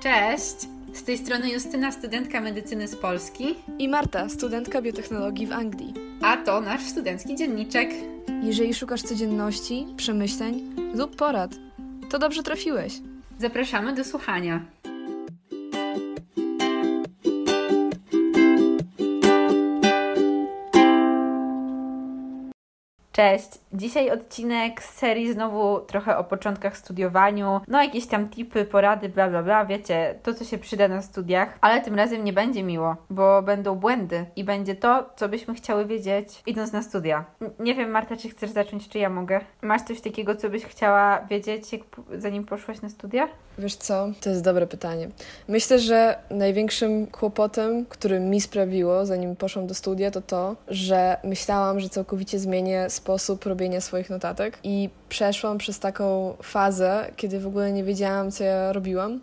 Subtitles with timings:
[0.00, 0.56] Cześć!
[0.92, 3.54] Z tej strony Justyna, studentka medycyny z Polski.
[3.78, 5.94] I Marta, studentka biotechnologii w Anglii.
[6.22, 7.90] A to nasz studencki dzienniczek.
[8.42, 11.50] Jeżeli szukasz codzienności, przemyśleń lub porad,
[12.10, 12.92] to dobrze trafiłeś.
[13.38, 14.60] Zapraszamy do słuchania.
[23.20, 23.48] Cześć!
[23.72, 29.28] Dzisiaj odcinek z serii znowu trochę o początkach studiowaniu, no jakieś tam tipy, porady, bla
[29.28, 32.96] bla bla, wiecie, to co się przyda na studiach, ale tym razem nie będzie miło,
[33.10, 37.24] bo będą błędy i będzie to, co byśmy chciały wiedzieć idąc na studia.
[37.40, 39.40] N- nie wiem Marta, czy chcesz zacząć, czy ja mogę?
[39.62, 41.80] Masz coś takiego, co byś chciała wiedzieć, jak,
[42.18, 43.28] zanim poszłaś na studia?
[43.58, 44.08] Wiesz co?
[44.20, 45.08] To jest dobre pytanie.
[45.48, 51.80] Myślę, że największym kłopotem, który mi sprawiło, zanim poszłam do studia, to to, że myślałam,
[51.80, 53.09] że całkowicie zmienię sposób
[53.44, 58.72] robienia swoich notatek i przeszłam przez taką fazę, kiedy w ogóle nie wiedziałam, co ja
[58.72, 59.20] robiłam.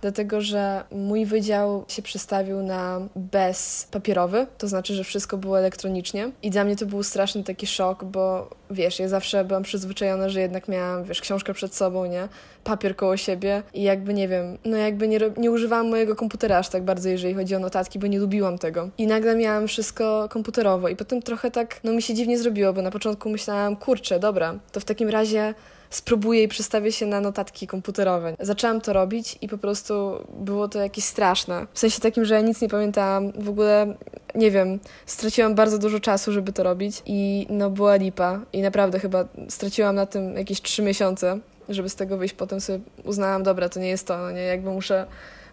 [0.00, 6.30] Dlatego, że mój wydział się przestawił na bezpapierowy, to znaczy, że wszystko było elektronicznie.
[6.42, 10.40] I dla mnie to był straszny taki szok, bo wiesz, ja zawsze byłam przyzwyczajona, że
[10.40, 12.28] jednak miałam, wiesz, książkę przed sobą, nie?
[12.64, 16.68] Papier koło siebie i jakby, nie wiem, no jakby nie, nie używałam mojego komputera aż
[16.68, 18.88] tak bardzo, jeżeli chodzi o notatki, bo nie lubiłam tego.
[18.98, 22.82] I nagle miałam wszystko komputerowo i potem trochę tak, no mi się dziwnie zrobiło, bo
[22.82, 25.54] na początku myślałam, kurczę, dobra, to w takim razie
[25.90, 28.36] spróbuję i przestawię się na notatki komputerowe.
[28.40, 31.66] Zaczęłam to robić i po prostu było to jakieś straszne.
[31.72, 33.32] W sensie takim, że ja nic nie pamiętałam.
[33.32, 33.94] W ogóle,
[34.34, 38.40] nie wiem, straciłam bardzo dużo czasu, żeby to robić i no była lipa.
[38.52, 42.34] I naprawdę chyba straciłam na tym jakieś trzy miesiące, żeby z tego wyjść.
[42.34, 45.06] Potem sobie uznałam, dobra, to nie jest to, no nie, jakby muszę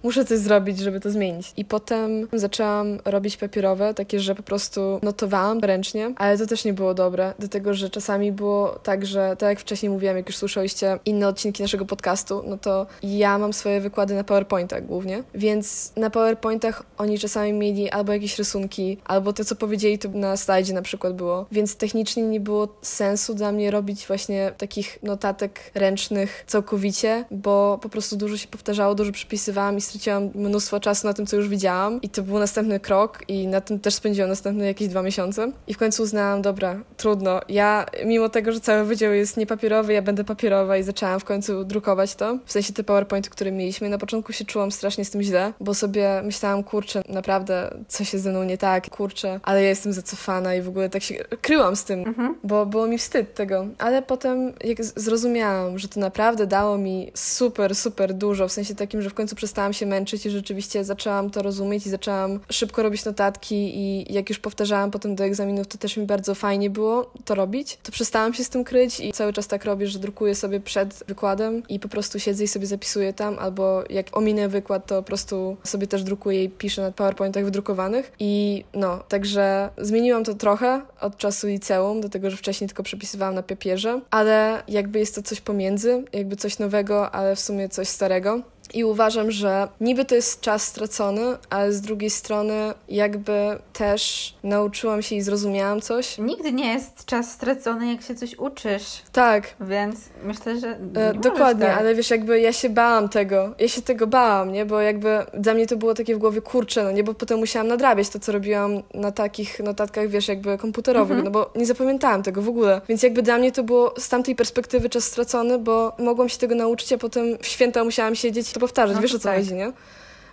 [0.05, 1.53] muszę coś zrobić, żeby to zmienić.
[1.57, 6.73] I potem zaczęłam robić papierowe, takie, że po prostu notowałam ręcznie, ale to też nie
[6.73, 10.99] było dobre, dlatego, że czasami było tak, że tak jak wcześniej mówiłam, jak już słyszeliście
[11.05, 16.09] inne odcinki naszego podcastu, no to ja mam swoje wykłady na PowerPointach głównie, więc na
[16.09, 20.81] PowerPointach oni czasami mieli albo jakieś rysunki, albo to, co powiedzieli, to na slajdzie na
[20.81, 27.25] przykład było, więc technicznie nie było sensu dla mnie robić właśnie takich notatek ręcznych całkowicie,
[27.31, 31.35] bo po prostu dużo się powtarzało, dużo przypisywałam i straciłam mnóstwo czasu na tym, co
[31.35, 35.01] już widziałam i to był następny krok i na tym też spędziłam następne jakieś dwa
[35.01, 35.51] miesiące.
[35.67, 40.01] I w końcu uznałam, dobra, trudno, ja mimo tego, że cały wydział jest niepapierowy, ja
[40.01, 43.89] będę papierowa i zaczęłam w końcu drukować to, w sensie te PowerPointy, które mieliśmy.
[43.89, 48.23] Na początku się czułam strasznie z tym źle, bo sobie myślałam, kurczę, naprawdę coś jest
[48.23, 51.75] ze mną nie tak, kurczę, ale ja jestem zacofana i w ogóle tak się kryłam
[51.75, 56.77] z tym, bo było mi wstyd tego, ale potem jak zrozumiałam, że to naprawdę dało
[56.77, 60.83] mi super, super dużo, w sensie takim, że w końcu przestałam się męczyć i rzeczywiście
[60.83, 65.67] zaczęłam to rozumieć i zaczęłam szybko robić notatki i jak już powtarzałam potem do egzaminów,
[65.67, 69.11] to też mi bardzo fajnie było to robić, to przestałam się z tym kryć i
[69.11, 72.67] cały czas tak robię, że drukuję sobie przed wykładem i po prostu siedzę i sobie
[72.67, 76.91] zapisuję tam, albo jak ominę wykład, to po prostu sobie też drukuję i piszę na
[76.91, 82.67] PowerPointach wydrukowanych i no, także zmieniłam to trochę od czasu liceum, do tego, że wcześniej
[82.67, 87.39] tylko przepisywałam na papierze, ale jakby jest to coś pomiędzy, jakby coś nowego, ale w
[87.39, 88.41] sumie coś starego.
[88.73, 95.01] I uważam, że niby to jest czas stracony, ale z drugiej strony jakby też nauczyłam
[95.01, 96.17] się i zrozumiałam coś.
[96.17, 100.79] Nigdy nie jest czas stracony, jak się coś uczysz, Tak, więc myślę, że.
[100.95, 101.77] nie E, dokładnie, tak.
[101.79, 103.53] ale wiesz, jakby ja się bałam tego.
[103.59, 104.65] Ja się tego bałam, nie?
[104.65, 107.03] Bo jakby dla mnie to było takie w głowie kurcze, no nie?
[107.03, 111.25] Bo potem musiałam nadrabiać to, co robiłam na takich notatkach, wiesz, jakby komputerowych, Mhm.
[111.25, 112.81] no bo nie zapamiętałam tego w ogóle.
[112.89, 116.55] Więc jakby dla mnie to było z tamtej perspektywy czas stracony, bo mogłam się tego
[116.55, 118.95] nauczyć, a potem w święta musiałam siedzieć to powtarzać.
[118.95, 119.37] No wiesz, o co tak.
[119.37, 119.71] chodzi, nie?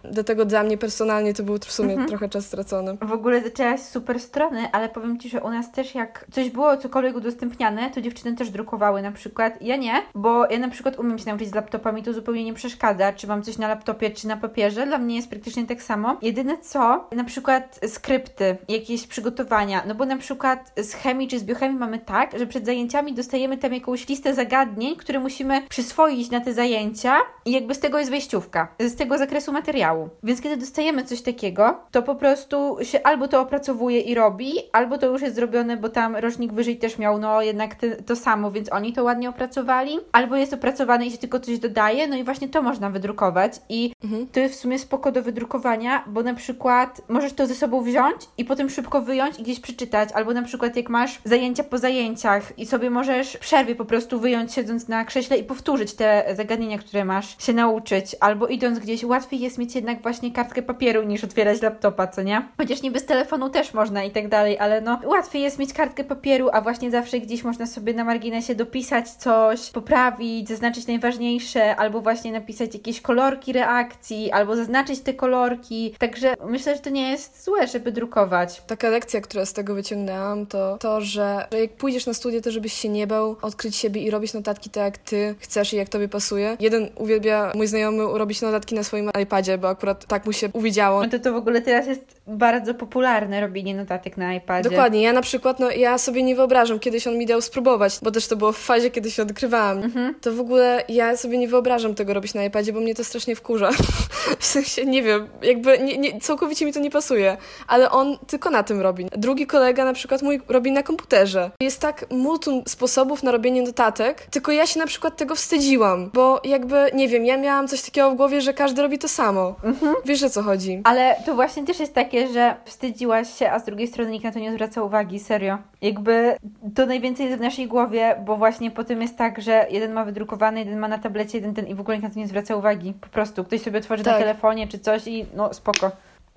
[0.05, 2.09] Dlatego dla mnie personalnie to był w sumie Mhm.
[2.09, 2.97] trochę czas stracony.
[3.03, 6.51] W ogóle zaczęłaś z super strony, ale powiem Ci, że u nas też jak coś
[6.51, 9.63] było cokolwiek udostępniane, to dziewczyny też drukowały na przykład.
[9.63, 12.55] Ja nie, bo ja na przykład umiem się nauczyć z laptopa, mi to zupełnie nie
[12.55, 14.87] przeszkadza, czy mam coś na laptopie, czy na papierze.
[14.87, 16.17] Dla mnie jest praktycznie tak samo.
[16.23, 21.45] Jedyne co, na przykład skrypty, jakieś przygotowania, no bo na przykład z chemii czy z
[21.45, 26.41] biochemii mamy tak, że przed zajęciami dostajemy tam jakąś listę zagadnień, które musimy przyswoić na
[26.41, 29.92] te zajęcia i jakby z tego jest wejściówka, z tego zakresu materiału.
[30.23, 34.99] Więc kiedy dostajemy coś takiego, to po prostu się albo to opracowuje i robi, albo
[34.99, 38.51] to już jest zrobione, bo tam rocznik wyżej też miał no jednak te, to samo,
[38.51, 42.25] więc oni to ładnie opracowali, albo jest opracowane i się tylko coś dodaje, no i
[42.25, 43.53] właśnie to można wydrukować.
[43.69, 44.27] I Mhm.
[44.27, 48.17] to jest w sumie spoko do wydrukowania, bo na przykład możesz to ze sobą wziąć
[48.39, 52.59] i potem szybko wyjąć i gdzieś przeczytać, albo na przykład jak masz zajęcia po zajęciach
[52.59, 56.79] i sobie możesz w przerwie po prostu wyjąć siedząc na krześle i powtórzyć te zagadnienia,
[56.79, 61.25] które masz się nauczyć, albo idąc gdzieś, łatwiej jest mieć jednak właśnie kartkę papieru niż
[61.25, 62.49] otwierać laptopa, co nie?
[62.57, 66.05] Chociaż niby z telefonu też można i tak dalej, ale no łatwiej jest mieć kartkę
[66.05, 72.01] papieru, a właśnie zawsze gdzieś można sobie na marginesie dopisać coś, poprawić, zaznaczyć najważniejsze, albo
[72.01, 75.95] właśnie napisać jakieś kolorki reakcji, albo zaznaczyć te kolorki.
[75.99, 78.63] Także myślę, że to nie jest złe, żeby drukować.
[78.67, 82.51] Taka lekcja, która z tego wyciągnęłam, to to, że, że jak pójdziesz na studia, to
[82.51, 85.89] żebyś się nie bał odkryć siebie i robić notatki tak, jak ty chcesz i jak
[85.89, 86.57] tobie pasuje.
[86.61, 91.03] Jeden uwielbia, mój znajomy, robić notatki na swoim iPadzie, bo akurat tak mu się uwidziało.
[91.03, 94.71] No to to w ogóle teraz jest bardzo popularne robienie notatek na iPadzie.
[94.71, 95.03] Dokładnie.
[95.03, 98.27] Ja na przykład, no ja sobie nie wyobrażam, kiedyś on mi dał spróbować, bo też
[98.27, 99.79] to było w fazie, kiedy się odkrywałam.
[99.79, 100.15] Mhm.
[100.21, 103.37] To w ogóle ja sobie nie wyobrażam tego robić na iPadzie, bo mnie to strasznie
[103.37, 103.71] wkurza.
[104.39, 107.37] w sensie, nie wiem, jakby nie, nie, całkowicie mi to nie pasuje,
[107.67, 109.07] ale on tylko na tym robi.
[109.17, 111.51] Drugi kolega na przykład mój robi na komputerze.
[111.61, 116.41] Jest tak multum sposobów na robienie notatek, tylko ja się na przykład tego wstydziłam, bo
[116.45, 119.55] jakby, nie wiem, ja miałam coś takiego w głowie, że każdy robi to samo.
[119.65, 119.95] Mhm.
[120.05, 120.81] Wiesz o co chodzi.
[120.85, 124.33] Ale to właśnie też jest takie, że wstydziłaś się, a z drugiej strony nikt na
[124.33, 125.59] to nie zwraca uwagi, serio.
[125.83, 126.37] Jakby
[126.75, 130.59] to najwięcej jest w naszej głowie, bo właśnie potem jest tak, że jeden ma wydrukowany,
[130.59, 132.95] jeden ma na tablecie, jeden ten i w ogóle nikt na to nie zwraca uwagi.
[133.01, 134.21] Po prostu ktoś sobie otworzy na Tak.
[134.21, 135.91] telefonie czy coś i no spoko.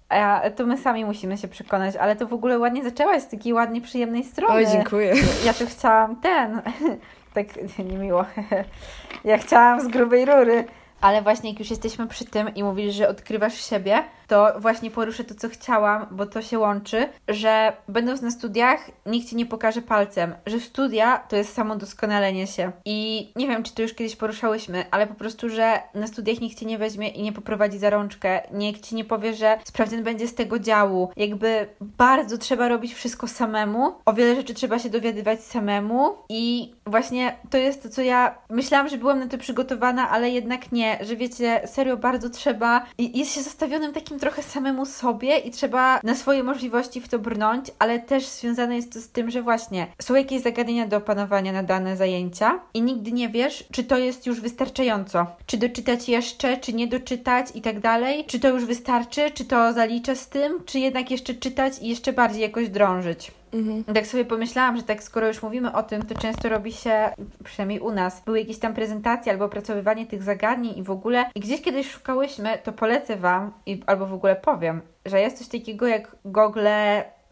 [0.09, 3.53] A to my sami musimy się przekonać, ale to w ogóle ładnie zaczęłaś z takiej
[3.53, 4.53] ładnej, przyjemnej strony.
[4.53, 5.13] Oj, dziękuję.
[5.45, 6.61] Ja tu chciałam ten,
[7.35, 7.47] tak
[7.91, 8.25] niemiło,
[9.25, 10.63] ja chciałam z grubej rury.
[11.05, 15.23] Ale właśnie jak już jesteśmy przy tym i mówisz, że odkrywasz siebie, to właśnie poruszę
[15.23, 19.81] to, co chciałam, bo to się łączy, że będąc na studiach, nikt Ci nie pokaże
[19.81, 22.71] palcem, że studia to jest samo doskonalenie się.
[22.85, 26.59] I nie wiem, czy to już kiedyś poruszałyśmy, ale po prostu, że na studiach nikt
[26.59, 30.27] Cię nie weźmie i nie poprowadzi za rączkę, nikt Ci nie powie, że sprawdzian będzie
[30.27, 31.09] z tego działu.
[31.17, 37.35] Jakby bardzo trzeba robić wszystko samemu, o wiele rzeczy trzeba się dowiadywać samemu i właśnie
[37.49, 41.15] to jest to, co ja myślałam, że byłam na to przygotowana, ale jednak nie, że
[41.15, 46.43] wiecie, serio bardzo trzeba jest się zostawionym takim trochę samemu sobie i trzeba na swoje
[46.43, 50.41] możliwości w to brnąć, ale też związane jest to z tym, że właśnie są jakieś
[50.41, 55.27] zagadnienia do opanowania na dane zajęcia i nigdy nie wiesz, czy to jest już wystarczająco.
[55.45, 58.25] Czy doczytać jeszcze, czy nie doczytać i tak dalej.
[58.25, 62.13] Czy to już wystarczy, czy to zaliczę z tym, czy jednak jeszcze czytać i jeszcze
[62.13, 63.31] bardziej jakoś drążyć.
[63.55, 63.83] Mhm.
[63.83, 67.09] Tak sobie pomyślałam, że tak skoro już mówimy o tym, to często robi się,
[67.43, 71.25] przynajmniej u nas, były jakieś tam prezentacje albo opracowywanie tych zagadnień i w ogóle.
[71.35, 75.47] I gdzieś kiedyś szukałyśmy, to polecę Wam, i, albo w ogóle powiem, że jest coś
[75.47, 76.67] takiego jak Google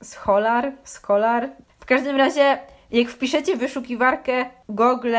[0.02, 1.50] Scholar, Scholar.
[1.80, 2.58] W każdym razie,
[2.92, 5.16] jak wpiszecie wyszukiwarkę Google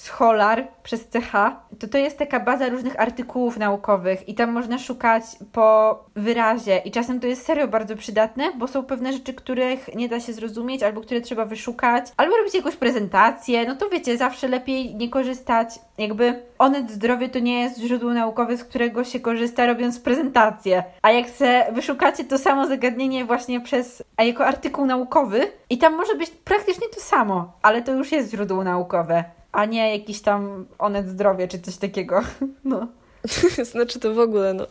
[0.00, 1.32] Scholar przez CH,
[1.78, 6.78] to to jest taka baza różnych artykułów naukowych i tam można szukać po wyrazie.
[6.78, 10.32] I czasem to jest serio bardzo przydatne, bo są pewne rzeczy, których nie da się
[10.32, 15.08] zrozumieć albo które trzeba wyszukać, albo robić jakąś prezentację, no to wiecie, zawsze lepiej nie
[15.08, 15.68] korzystać,
[15.98, 21.10] jakby Onet Zdrowie to nie jest źródło naukowe, z którego się korzysta robiąc prezentację, a
[21.10, 26.14] jak se wyszukacie to samo zagadnienie właśnie przez, a jako artykuł naukowy i tam może
[26.14, 31.08] być praktycznie to samo, ale to już jest źródło naukowe a nie jakiś tam onet
[31.08, 32.20] zdrowie czy coś takiego.
[32.64, 32.88] No.
[33.72, 34.66] znaczy to w ogóle, no.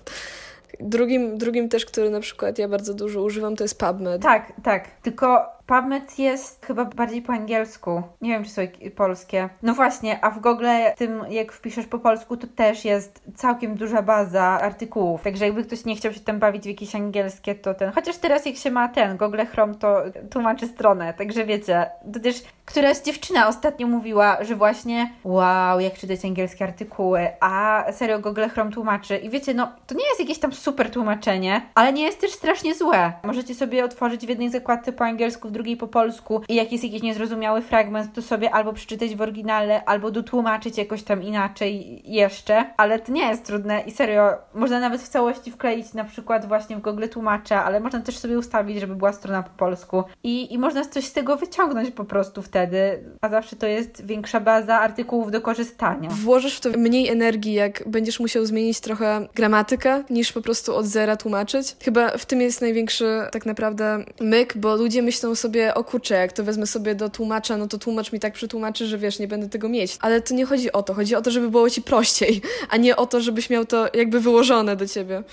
[0.79, 4.21] Drugim, drugim też, który na przykład ja bardzo dużo używam, to jest PubMed.
[4.21, 5.01] Tak, tak.
[5.01, 8.03] Tylko PubMed jest chyba bardziej po angielsku.
[8.21, 8.61] Nie wiem, czy są
[8.95, 9.49] polskie.
[9.63, 10.65] No właśnie, a w Google
[10.97, 15.23] tym, jak wpiszesz po polsku, to też jest całkiem duża baza artykułów.
[15.23, 17.91] Także jakby ktoś nie chciał się tam bawić w jakieś angielskie, to ten.
[17.91, 20.01] Chociaż teraz jak się ma ten Google Chrome, to
[20.31, 21.13] tłumaczy stronę.
[21.13, 27.27] Także wiecie, to też któraś dziewczyna ostatnio mówiła, że właśnie wow, jak czytać angielskie artykuły,
[27.39, 29.17] a serio Google Chrome tłumaczy.
[29.17, 32.75] I wiecie, no to nie jest jakieś tam super tłumaczenie, ale nie jest też strasznie
[32.75, 33.13] złe.
[33.23, 36.83] Możecie sobie otworzyć w jednej zakładce po angielsku, w drugiej po polsku i jak jest
[36.83, 42.73] jakiś niezrozumiały fragment, to sobie albo przeczytać w oryginale, albo dotłumaczyć jakoś tam inaczej jeszcze,
[42.77, 46.75] ale to nie jest trudne i serio, można nawet w całości wkleić na przykład właśnie
[46.75, 50.57] w Google tłumacza, ale można też sobie ustawić, żeby była strona po polsku i, i
[50.57, 55.31] można coś z tego wyciągnąć po prostu wtedy, a zawsze to jest większa baza artykułów
[55.31, 56.09] do korzystania.
[56.09, 60.85] Włożysz w to mniej energii, jak będziesz musiał zmienić trochę gramatykę, niż po prostu od
[60.85, 61.75] zera tłumaczyć.
[61.83, 66.33] Chyba w tym jest największy tak naprawdę myk, bo ludzie myślą sobie, o kurczę, jak
[66.33, 69.49] to wezmę sobie do tłumacza, no to tłumacz mi tak przetłumaczy, że wiesz, nie będę
[69.49, 69.97] tego mieć.
[70.01, 70.93] Ale to nie chodzi o to.
[70.93, 74.19] Chodzi o to, żeby było ci prościej, a nie o to, żebyś miał to jakby
[74.19, 75.23] wyłożone do ciebie.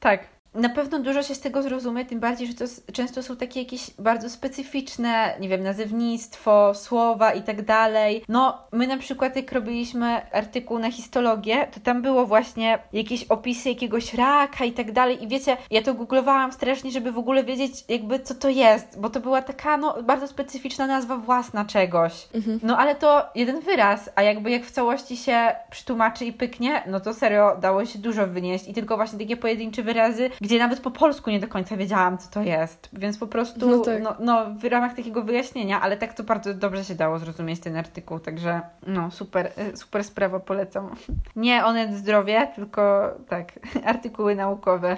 [0.00, 0.29] Tak.
[0.54, 3.90] Na pewno dużo się z tego zrozumie, tym bardziej, że to często są takie jakieś
[3.98, 8.24] bardzo specyficzne, nie wiem, nazewnictwo, słowa i tak dalej.
[8.28, 13.68] No, my na przykład jak robiliśmy artykuł na histologię, to tam było właśnie jakieś opisy
[13.68, 17.84] jakiegoś raka i tak dalej i wiecie, ja to googlowałam strasznie, żeby w ogóle wiedzieć
[17.88, 22.28] jakby co to jest, bo to była taka no bardzo specyficzna nazwa własna czegoś.
[22.34, 22.60] Mhm.
[22.62, 27.00] No ale to jeden wyraz, a jakby jak w całości się przytłumaczy i pyknie, no
[27.00, 30.90] to serio dało się dużo wynieść i tylko właśnie takie pojedyncze wyrazy, gdzie nawet po
[30.90, 32.88] polsku nie do końca wiedziałam, co to jest.
[32.92, 34.02] Więc po prostu, no, tak.
[34.02, 37.76] no, no, w ramach takiego wyjaśnienia, ale tak to bardzo dobrze się dało zrozumieć ten
[37.76, 40.96] artykuł, także no super, y, super sprawa, polecam.
[41.36, 43.52] Nie Onet Zdrowie, tylko tak,
[43.84, 44.96] artykuły naukowe.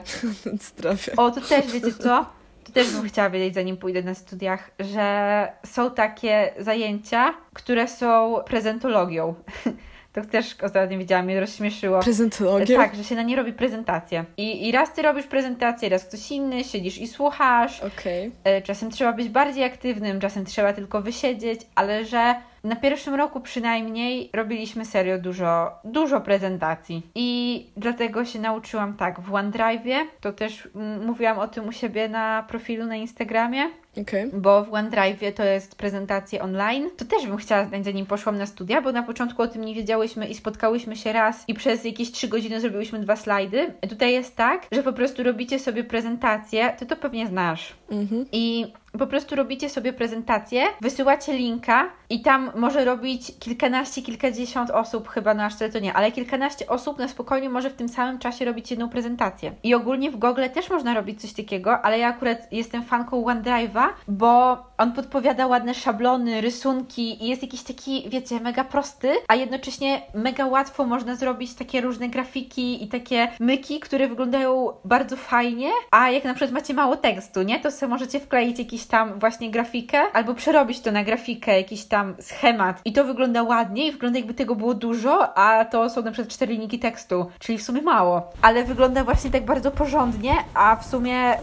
[0.61, 1.16] Zdrowie.
[1.16, 2.26] O, to też wiecie co?
[2.64, 8.37] To też bym chciała wiedzieć, zanim pójdę na studiach, że są takie zajęcia, które są
[8.46, 9.34] prezentologią.
[10.12, 12.00] To też ostatnio widziałam, mnie rozśmieszyło.
[12.00, 12.76] Prezentologię?
[12.76, 14.25] Tak, że się na nie robi prezentację.
[14.37, 17.81] I, I raz ty robisz prezentację, raz ktoś inny, siedzisz i słuchasz.
[17.81, 18.31] Okay.
[18.45, 23.40] E, czasem trzeba być bardziej aktywnym, czasem trzeba tylko wysiedzieć, ale że na pierwszym roku
[23.40, 30.69] przynajmniej robiliśmy serio dużo, dużo prezentacji i dlatego się nauczyłam tak w OneDrive'ie, to też
[31.07, 34.31] mówiłam o tym u siebie na profilu na Instagramie, Okay.
[34.33, 36.90] Bo w OneDrive to jest prezentacje online.
[36.97, 39.75] To też bym chciała znać, zanim poszłam na studia, bo na początku o tym nie
[39.75, 43.75] wiedziałyśmy i spotkałyśmy się raz i przez jakieś trzy godziny zrobiłyśmy dwa slajdy.
[43.88, 47.75] Tutaj jest tak, że po prostu robicie sobie prezentację, ty to pewnie znasz.
[47.90, 48.25] Mm -hmm.
[48.33, 55.08] I po prostu robicie sobie prezentację, wysyłacie linka i tam może robić kilkanaście, kilkadziesiąt osób,
[55.08, 58.70] chyba na to nie, ale kilkanaście osób na spokojnie może w tym samym czasie robić
[58.70, 59.52] jedną prezentację.
[59.62, 63.88] I ogólnie w Google też można robić coś takiego, ale ja akurat jestem fanką OneDrive'a,
[64.08, 70.02] bo on podpowiada ładne szablony, rysunki i jest jakiś taki, wiecie, mega prosty, a jednocześnie
[70.14, 76.11] mega łatwo można zrobić takie różne grafiki i takie myki, które wyglądają bardzo fajnie, a
[76.11, 79.99] jak na przykład macie mało tekstu, nie, to sobie możecie wkleić jakiś tam właśnie grafikę
[80.12, 84.35] albo przerobić to na grafikę, jakiś tam schemat i to wygląda ładnie i wygląda jakby
[84.35, 88.31] tego było dużo, a to są na przykład cztery linki tekstu, czyli w sumie mało,
[88.43, 91.39] ale wygląda właśnie tak bardzo porządnie, a w sumie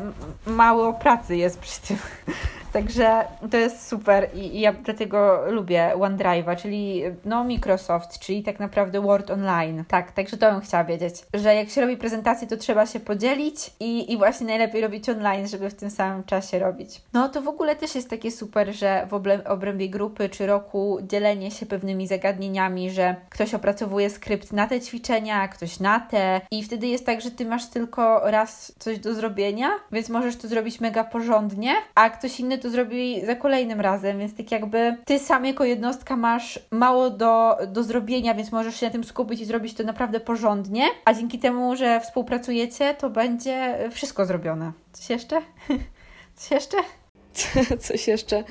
[0.47, 1.97] mało pracy jest przy tym.
[2.73, 9.01] Także to jest super i, ja dlatego lubię OneDrive'a, czyli no Microsoft, czyli tak naprawdę
[9.01, 9.83] Word Online.
[9.87, 13.71] Tak, także to bym chciała wiedzieć, że jak się robi prezentację, to trzeba się podzielić
[13.79, 17.01] i, i właśnie najlepiej robić online, żeby w tym samym czasie robić.
[17.13, 19.13] No to w ogóle też jest takie super, że w
[19.45, 25.47] obrębie grupy czy roku dzielenie się pewnymi zagadnieniami, że ktoś opracowuje skrypt na te ćwiczenia,
[25.47, 29.69] ktoś na te i wtedy jest tak, że ty masz tylko raz coś do zrobienia,
[29.91, 34.35] więc możesz to zrobić mega porządnie, a ktoś inny to zrobi za kolejnym razem, więc
[34.35, 38.91] tak jakby ty sam jako jednostka masz mało do, do zrobienia, więc możesz się na
[38.91, 44.25] tym skupić i zrobić to naprawdę porządnie, a dzięki temu, że współpracujecie, to będzie wszystko
[44.25, 44.71] zrobione.
[44.93, 45.41] Coś jeszcze?
[46.35, 46.77] Coś jeszcze?
[47.87, 48.43] Coś jeszcze.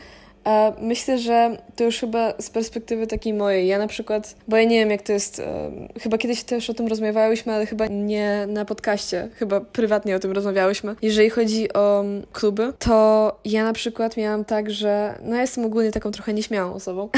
[0.81, 3.69] Myślę, że to już chyba z perspektywy takiej mojej.
[3.69, 5.43] Ja na przykład, bo ja nie wiem jak to jest,
[6.01, 10.33] chyba kiedyś też o tym rozmawiałyśmy, ale chyba nie na podcaście, chyba prywatnie o tym
[10.33, 10.97] rozmawiałyśmy.
[11.03, 15.93] Jeżeli chodzi o kluby, to ja na przykład miałam tak, że no ja jestem ogólnie
[15.93, 17.09] taką trochę nieśmiałą osobą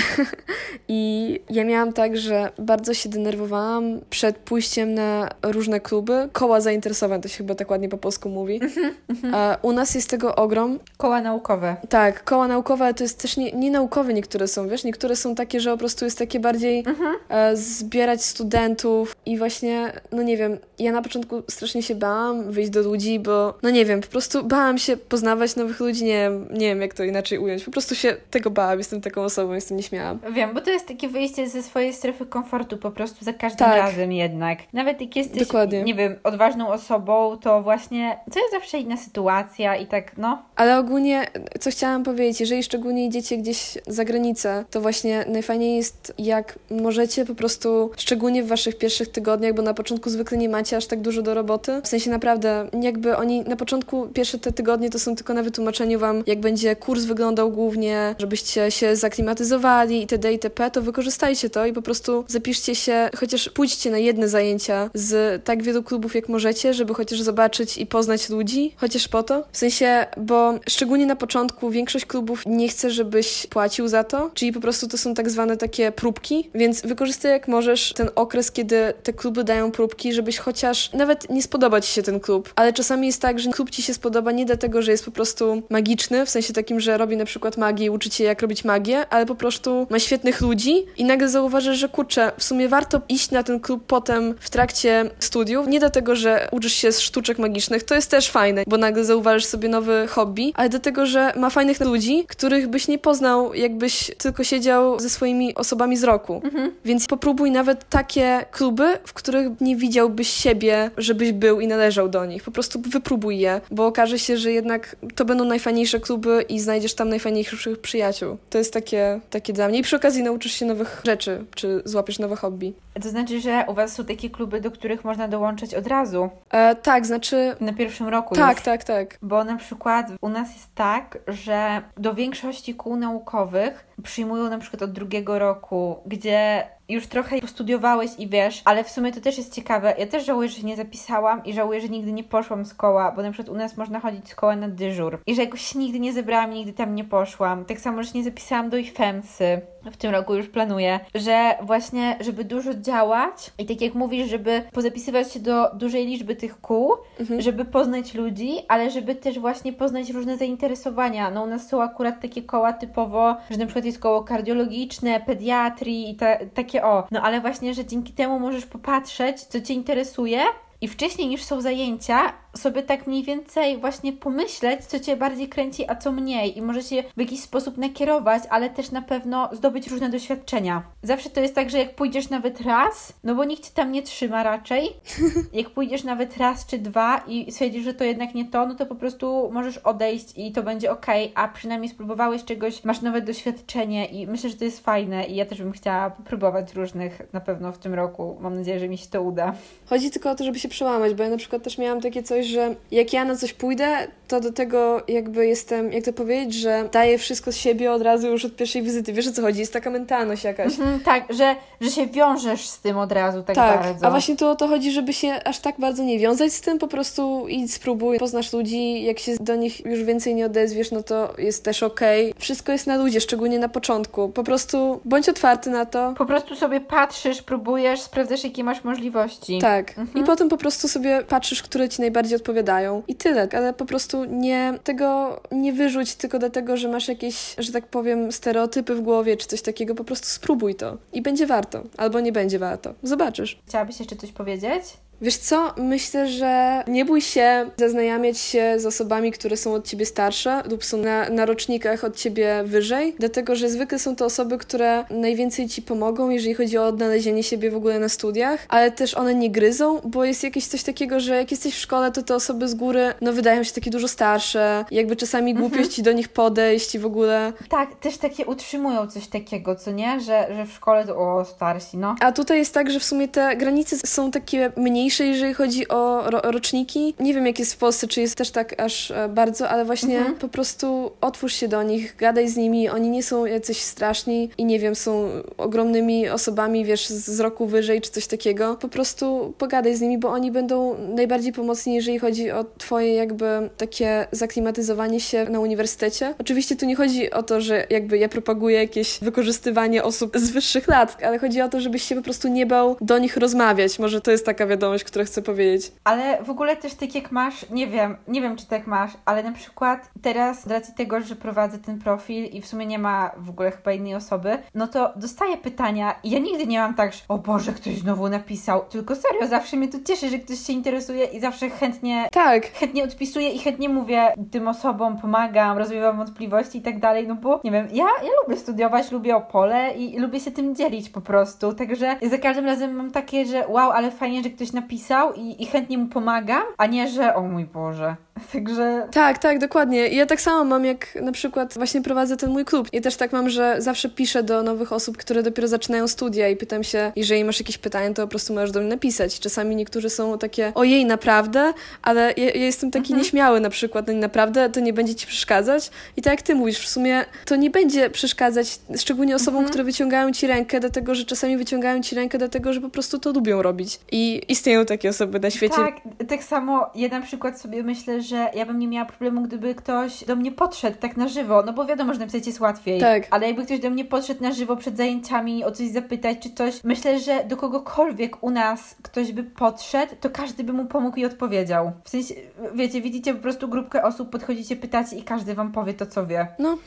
[0.88, 6.28] i ja miałam tak, że bardzo się denerwowałam przed pójściem na różne kluby.
[6.32, 8.60] Koła zainteresowań, to się chyba tak ładnie po polsku mówi.
[8.62, 9.56] Mhm, mhm.
[9.62, 10.78] U nas jest tego ogrom.
[10.96, 11.76] Koła naukowe.
[11.88, 15.60] Tak, koła naukowe, to jest też nie, nie naukowe niektóre są, wiesz, niektóre są takie,
[15.60, 17.16] że po prostu jest takie bardziej mhm.
[17.28, 22.70] e, zbierać studentów i właśnie, no nie wiem, ja na początku strasznie się bałam wyjść
[22.70, 26.48] do ludzi, bo, no nie wiem, po prostu bałam się poznawać nowych ludzi, nie wiem,
[26.52, 29.76] nie wiem jak to inaczej ująć, po prostu się tego bałam, jestem taką osobą, jestem
[29.76, 30.18] nieśmiała.
[30.32, 33.76] Wiem, bo to jest takie wyjście ze swojej strefy komfortu po prostu za każdym tak.
[33.76, 34.58] razem jednak.
[34.72, 35.82] Nawet jak jesteś, Dokładnie.
[35.82, 40.42] nie wiem, odważną osobą, to właśnie to jest zawsze inna sytuacja i tak, no.
[40.56, 41.26] Ale ogólnie,
[41.60, 47.24] co chciałam powiedzieć, jeżeli szczególnie idziecie gdzieś za granicę, to właśnie najfajniej jest, jak możecie
[47.24, 51.00] po prostu, szczególnie w waszych pierwszych tygodniach, bo na początku zwykle nie macie aż tak
[51.00, 51.80] dużo do roboty.
[51.82, 55.98] W sensie naprawdę, jakby oni na początku, pierwsze te tygodnie to są tylko na wytłumaczeniu
[55.98, 60.32] wam, jak będzie kurs wyglądał głównie, żebyście się zaklimatyzowali itd.
[60.32, 65.44] itp., to wykorzystajcie to i po prostu zapiszcie się, chociaż pójdźcie na jedne zajęcia z
[65.44, 69.44] tak wielu klubów, jak możecie, żeby chociaż zobaczyć i poznać ludzi, chociaż po to.
[69.52, 74.52] W sensie, bo szczególnie na początku większość klubów nie chce żebyś płacił za to, czyli
[74.52, 78.92] po prostu to są tak zwane takie próbki, więc wykorzystaj jak możesz ten okres, kiedy
[79.02, 83.06] te kluby dają próbki, żebyś chociaż nawet nie spodobać ci się ten klub, ale czasami
[83.06, 86.30] jest tak, że klub ci się spodoba nie dlatego, że jest po prostu magiczny, w
[86.30, 89.86] sensie takim, że robi na przykład magię uczy cię jak robić magię, ale po prostu
[89.90, 93.84] ma świetnych ludzi i nagle zauważysz, że kurczę, w sumie warto iść na ten klub
[93.86, 98.30] potem w trakcie studiów, nie dlatego, że uczysz się z sztuczek magicznych, to jest też
[98.30, 102.88] fajne, bo nagle zauważysz sobie nowy hobby, ale dlatego, że ma fajnych ludzi, których byś
[102.88, 106.40] nie poznał, jakbyś tylko siedział ze swoimi osobami z roku.
[106.44, 106.72] Mhm.
[106.84, 112.26] Więc popróbuj nawet takie kluby, w których nie widziałbyś siebie, żebyś był i należał do
[112.26, 112.42] nich.
[112.42, 116.94] Po prostu wypróbuj je, bo okaże się, że jednak to będą najfajniejsze kluby i znajdziesz
[116.94, 118.36] tam najfajniejszych przyjaciół.
[118.50, 119.78] To jest takie, takie dla mnie.
[119.78, 122.72] I przy okazji nauczysz się nowych rzeczy, czy złapiesz nowe hobby.
[123.02, 126.30] To znaczy, że u Was są takie kluby, do których można dołączyć od razu?
[126.50, 127.56] E, tak, znaczy...
[127.60, 128.64] Na pierwszym roku Tak, już.
[128.64, 129.18] tak, tak.
[129.22, 134.82] Bo na przykład u nas jest tak, że do większości kół naukowych przyjmują na przykład
[134.82, 139.54] od drugiego roku, gdzie już trochę postudiowałeś i wiesz, ale w sumie to też jest
[139.54, 139.94] ciekawe.
[139.98, 143.12] Ja też żałuję, że się nie zapisałam i żałuję, że nigdy nie poszłam z koła,
[143.12, 145.18] bo na przykład u nas można chodzić z koła na dyżur.
[145.26, 147.64] I że jakoś nigdy nie zebrałam nigdy tam nie poszłam.
[147.64, 149.60] Tak samo, że się nie zapisałam do IFEMSy.
[149.84, 154.62] W tym roku już planuję, że właśnie, żeby dużo działać i tak jak mówisz, żeby
[154.72, 157.40] pozapisywać się do dużej liczby tych kół, mhm.
[157.40, 161.30] żeby poznać ludzi, ale żeby też właśnie poznać różne zainteresowania.
[161.30, 166.10] No u nas są akurat takie koła typowo, że na przykład jest koło kardiologiczne, pediatrii
[166.10, 167.06] i ta, takie o.
[167.10, 170.40] No ale właśnie, że dzięki temu możesz popatrzeć, co Cię interesuje
[170.80, 175.90] i wcześniej niż są zajęcia, sobie tak mniej więcej właśnie pomyśleć, co Cię bardziej kręci,
[175.90, 179.88] a co mniej i może się w jakiś sposób nakierować, ale też na pewno zdobyć
[179.88, 180.82] różne doświadczenia.
[181.02, 184.02] Zawsze to jest tak, że jak pójdziesz nawet raz, no bo nikt Cię tam nie
[184.02, 184.88] trzyma raczej,
[185.52, 188.86] jak pójdziesz nawet raz czy dwa i stwierdzisz, że to jednak nie to, no to
[188.86, 194.06] po prostu możesz odejść i to będzie ok, a przynajmniej spróbowałeś czegoś, masz nowe doświadczenie
[194.06, 197.72] i myślę, że to jest fajne i ja też bym chciała próbować różnych na pewno
[197.72, 198.36] w tym roku.
[198.40, 199.54] Mam nadzieję, że mi się to uda.
[199.86, 202.39] Chodzi tylko o to, żeby się przełamać, bo ja na przykład też miałam takie coś,
[202.46, 206.88] że jak ja na coś pójdę, to do tego jakby jestem, jak to powiedzieć, że
[206.92, 209.12] daję wszystko z siebie od razu już od pierwszej wizyty.
[209.12, 209.60] Wiesz o co chodzi?
[209.60, 210.78] Jest taka mentalność jakaś.
[210.78, 214.06] Mhm, tak, że, że się wiążesz z tym od razu tak, tak bardzo.
[214.06, 216.78] a właśnie tu o to chodzi, żeby się aż tak bardzo nie wiązać z tym,
[216.78, 221.02] po prostu idź, spróbuj, poznasz ludzi, jak się do nich już więcej nie odezwiesz, no
[221.02, 222.30] to jest też okej.
[222.30, 222.40] Okay.
[222.40, 224.28] Wszystko jest na ludzie, szczególnie na początku.
[224.28, 226.14] Po prostu bądź otwarty na to.
[226.18, 229.58] Po prostu sobie patrzysz, próbujesz, sprawdzasz, jakie masz możliwości.
[229.58, 229.98] Tak.
[229.98, 230.24] Mhm.
[230.24, 233.02] I potem po prostu sobie patrzysz, które ci najbardziej odpowiadają.
[233.08, 237.72] I tyle, ale po prostu nie tego nie wyrzuć tylko dlatego, że masz jakieś, że
[237.72, 239.94] tak powiem, stereotypy w głowie czy coś takiego.
[239.94, 242.94] Po prostu spróbuj to i będzie warto, albo nie będzie warto.
[243.02, 243.58] Zobaczysz.
[243.66, 244.82] Chciałabyś jeszcze coś powiedzieć?
[245.22, 250.06] Wiesz co, myślę, że nie bój się zaznajamiać się z osobami, które są od ciebie
[250.06, 254.58] starsze lub są na, na rocznikach od ciebie wyżej, dlatego że zwykle są to osoby,
[254.58, 259.14] które najwięcej ci pomogą, jeżeli chodzi o odnalezienie siebie w ogóle na studiach, ale też
[259.14, 262.34] one nie gryzą, bo jest jakieś coś takiego, że jak jesteś w szkole, to te
[262.34, 265.90] osoby z góry, no wydają się takie dużo starsze, jakby czasami głupio mhm.
[265.90, 267.52] ci do nich podejść i w ogóle.
[267.68, 270.20] Tak, też takie utrzymują coś takiego, co nie?
[270.20, 272.14] Że, że w szkole to o starsi, no.
[272.20, 275.88] A tutaj jest tak, że w sumie te granice są takie mniejsze mniejsze, jeżeli chodzi
[275.88, 277.14] o ro roczniki.
[277.20, 280.18] Nie wiem, jak jest w Polsce, czy jest też tak aż e, bardzo, ale właśnie
[280.18, 280.36] mhm.
[280.36, 282.88] po prostu otwórz się do nich, gadaj z nimi.
[282.88, 288.00] Oni nie są jacyś straszni i nie wiem, są ogromnymi osobami, wiesz, z roku wyżej
[288.00, 288.76] czy coś takiego.
[288.76, 293.70] Po prostu pogadaj z nimi, bo oni będą najbardziej pomocni, jeżeli chodzi o Twoje jakby
[293.76, 296.34] takie zaklimatyzowanie się na uniwersytecie.
[296.38, 300.88] Oczywiście tu nie chodzi o to, że jakby ja propaguję jakieś wykorzystywanie osób z wyższych
[300.88, 303.98] lat, ale chodzi o to, żebyś się po prostu nie bał do nich rozmawiać.
[303.98, 305.92] Może to jest taka wiadomość, coś, które chcę powiedzieć.
[306.04, 309.42] Ale w ogóle też tak jak masz, nie wiem, nie wiem czy tak masz, ale
[309.42, 313.30] na przykład teraz z racji tego, że prowadzę ten profil i w sumie nie ma
[313.36, 317.12] w ogóle chyba innej osoby, no to dostaję pytania i ja nigdy nie mam tak,
[317.12, 320.72] że o Boże, ktoś znowu napisał, tylko serio, zawsze mnie to cieszy, że ktoś się
[320.72, 322.72] interesuje i zawsze chętnie tak.
[322.72, 327.60] chętnie odpisuję i chętnie mówię tym osobom, pomagam, rozwiewam wątpliwości i tak dalej, no bo
[327.64, 331.20] nie wiem, ja, ja lubię studiować, lubię Opole i, i lubię się tym dzielić po
[331.20, 335.32] prostu, także za każdym razem mam takie, że wow, ale fajnie, że ktoś napisał napisał
[335.34, 338.16] i, i chętnie mu pomagam, a nie, że o mój Boże.
[338.52, 339.08] Także.
[339.12, 340.08] Tak, tak, dokładnie.
[340.08, 342.88] Ja tak samo mam, jak na przykład właśnie prowadzę ten mój klub.
[342.92, 346.56] I też tak mam, że zawsze piszę do nowych osób, które dopiero zaczynają studia i
[346.56, 349.40] pytam się, jeżeli masz jakieś pytania, to po prostu możesz do mnie napisać.
[349.40, 351.72] Czasami niektórzy są takie, ojej, naprawdę,
[352.02, 353.18] ale ja, ja jestem taki mhm.
[353.18, 355.90] nieśmiały na przykład, no naprawdę to nie będzie ci przeszkadzać.
[356.16, 359.68] I tak jak ty mówisz, w sumie to nie będzie przeszkadzać, szczególnie osobom, mhm.
[359.68, 363.32] które wyciągają ci rękę, dlatego że czasami wyciągają ci rękę, dlatego że po prostu to
[363.32, 364.00] lubią robić.
[364.12, 365.76] I istnieją istnieją takie osoby na świecie.
[365.76, 365.94] Tak,
[366.28, 370.24] tak samo ja na przykład sobie myślę, że ja bym nie miała problemu, gdyby ktoś
[370.24, 373.00] do mnie podszedł tak na żywo, no bo wiadomo, że napisać jest łatwiej.
[373.00, 373.26] Tak.
[373.30, 376.84] Ale jakby ktoś do mnie podszedł na żywo przed zajęciami, o coś zapytać czy coś,
[376.84, 381.24] myślę, że do kogokolwiek u nas ktoś by podszedł, to każdy by mu pomógł i
[381.24, 381.92] odpowiedział.
[382.04, 382.34] W sensie,
[382.74, 386.46] wiecie, widzicie po prostu grupkę osób, podchodzicie, pytacie i każdy wam powie to, co wie.
[386.58, 386.78] No.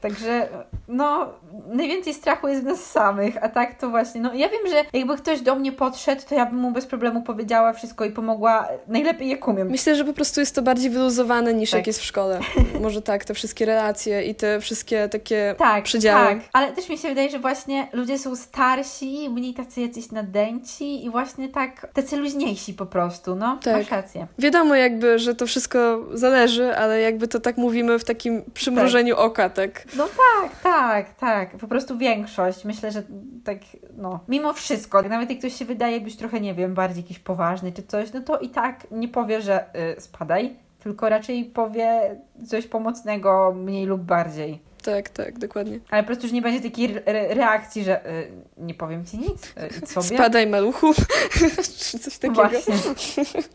[0.00, 0.48] Także,
[0.88, 1.28] no,
[1.66, 5.16] najwięcej strachu jest w nas samych, a tak to właśnie, no ja wiem, że jakby
[5.16, 9.28] ktoś do mnie podszedł, to ja bym mu bez problemu powiedziała wszystko i pomogła najlepiej
[9.28, 9.70] jak umiem.
[9.70, 11.78] Myślę, że po prostu jest to bardziej wyluzowane niż Tak.
[11.78, 12.40] jak jest w szkole.
[12.82, 16.26] Może tak, te wszystkie relacje i te wszystkie takie Tak, przedziały.
[16.28, 21.04] tak, ale też mi się wydaje, że właśnie ludzie są starsi, mniej tacy jacyś nadęci
[21.04, 23.76] i właśnie tak, tacy luźniejsi po prostu, no, Tak.
[23.76, 24.26] masz rację.
[24.38, 29.50] Wiadomo jakby, że to wszystko zależy, ale jakby to tak mówimy w takim przymrużeniu oka,
[29.50, 29.84] tak.
[29.96, 31.56] No tak, tak, tak.
[31.56, 32.64] Po prostu większość.
[32.64, 33.02] Myślę, że
[33.44, 33.58] tak,
[33.96, 34.20] no.
[34.28, 37.82] Mimo wszystko, nawet jak ktoś się wydaje być trochę, nie wiem, bardziej jakiś poważny czy
[37.82, 39.64] coś, no to i tak nie powie, że
[39.96, 44.62] y, spadaj, tylko raczej powie coś pomocnego mniej lub bardziej.
[44.84, 45.78] Tak, tak, dokładnie.
[45.90, 49.18] Ale po prostu już nie będzie takiej re- re- reakcji, że y, nie powiem ci
[49.18, 50.06] nic, y, sobie.
[50.18, 50.94] Spadaj maluchu,
[51.90, 52.48] czy coś takiego.
[52.48, 52.74] Właśnie.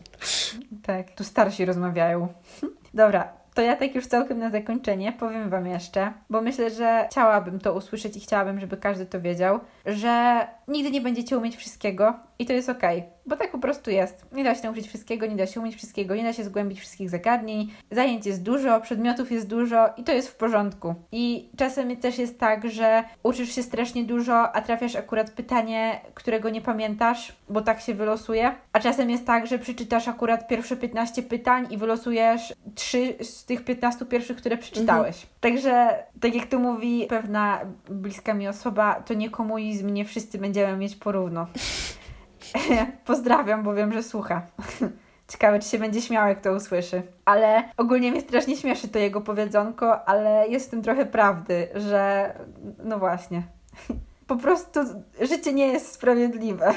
[0.86, 2.28] tak, tu starsi rozmawiają.
[2.94, 7.60] Dobra, to ja tak już całkiem na zakończenie powiem Wam jeszcze, bo myślę, że chciałabym
[7.60, 12.46] to usłyszeć i chciałabym, żeby każdy to wiedział, że nigdy nie będziecie umieć wszystkiego i
[12.46, 14.26] to jest okej, bo tak po prostu jest.
[14.32, 17.10] Nie da się nauczyć wszystkiego, nie da się umieć wszystkiego, nie da się zgłębić wszystkich
[17.10, 20.94] zagadnień, zajęć jest dużo, przedmiotów jest dużo i to jest w porządku.
[21.12, 26.50] I czasem też jest tak, że uczysz się strasznie dużo, a trafiasz akurat pytanie, którego
[26.50, 31.22] nie pamiętasz, bo tak się wylosuje, a czasem jest tak, że przeczytasz akurat pierwsze 15
[31.22, 35.26] pytań i wylosujesz 3 z tych 15 pierwszych, które przeczytałeś.
[35.40, 40.76] Także, tak jak tu mówi pewna bliska mi osoba, to nie komunizm, nie wszyscy będziemy
[40.76, 41.46] mieć porówno.
[43.04, 44.42] Pozdrawiam, bo wiem, że słucha.
[45.28, 47.02] Ciekawe, czy się będzie śmiał, jak to usłyszy.
[47.24, 52.34] Ale ogólnie mnie strasznie śmieszy to jego powiedzonko, ale jest w tym trochę prawdy, że
[52.84, 53.42] no właśnie.
[54.26, 54.80] Po prostu
[55.20, 56.74] życie nie jest sprawiedliwe.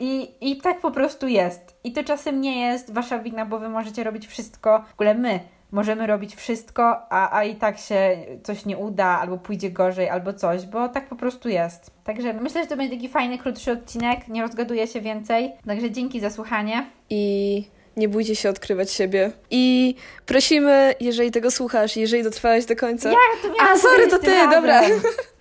[0.00, 1.76] I, I tak po prostu jest.
[1.84, 4.84] I to czasem nie jest wasza wina, bo wy możecie robić wszystko.
[4.90, 5.40] W ogóle my
[5.72, 10.32] możemy robić wszystko, a, a i tak się coś nie uda, albo pójdzie gorzej, albo
[10.32, 11.90] coś, bo tak po prostu jest.
[12.04, 14.28] Także myślę, że to będzie taki fajny, krótszy odcinek.
[14.28, 15.52] Nie rozgaduję się więcej.
[15.66, 16.86] Także dzięki za słuchanie.
[17.10, 17.64] I
[17.96, 19.30] nie bójcie się odkrywać siebie.
[19.50, 19.94] I
[20.26, 23.10] prosimy, jeżeli tego słuchasz, jeżeli dotrwałeś do końca.
[23.10, 24.50] Ja to miałam A, sorry, to ty, razem.
[24.50, 24.80] dobra.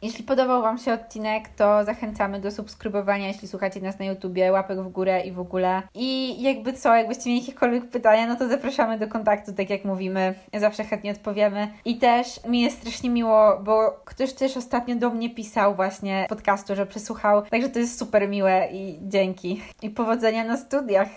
[0.01, 4.79] Jeśli podobał Wam się odcinek, to zachęcamy do subskrybowania, jeśli słuchacie nas na YouTubie, łapek
[4.79, 5.81] w górę i w ogóle.
[5.95, 10.33] I jakby co, jakbyście mieli jakiekolwiek pytania, no to zapraszamy do kontaktu, tak jak mówimy.
[10.53, 11.67] Zawsze chętnie odpowiemy.
[11.85, 16.75] I też mi jest strasznie miło, bo ktoś też ostatnio do mnie pisał właśnie podcastu,
[16.75, 17.41] że przesłuchał.
[17.41, 19.61] Także to jest super miłe i dzięki.
[19.81, 21.07] I powodzenia na studiach.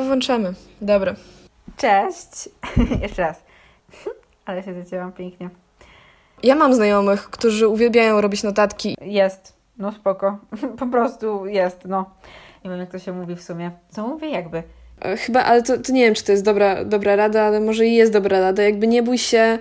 [0.00, 0.54] No, włączamy.
[0.80, 1.14] Dobra.
[1.76, 2.48] Cześć!
[3.02, 3.42] Jeszcze raz.
[4.46, 5.50] Ale się zacięłam pięknie.
[6.42, 8.96] Ja mam znajomych, którzy uwielbiają robić notatki.
[9.00, 9.56] Jest.
[9.78, 10.38] No spoko.
[10.78, 12.10] Po prostu jest, no.
[12.64, 13.70] Nie wiem, jak to się mówi w sumie.
[13.90, 14.62] Co mówię jakby?
[15.00, 17.86] E, Chyba, ale to, to nie wiem, czy to jest dobra, dobra rada, ale może
[17.86, 18.62] i jest dobra rada.
[18.62, 19.58] Jakby nie bój się.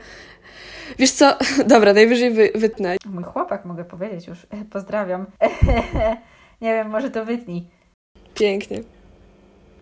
[0.99, 1.37] Wiesz co?
[1.65, 2.95] Dobra, najwyżej wy, wytnę.
[3.05, 4.47] Mój chłopak, mogę powiedzieć już.
[4.71, 5.25] Pozdrawiam.
[6.61, 7.67] Nie wiem, może to wytnij.
[8.33, 8.79] Pięknie.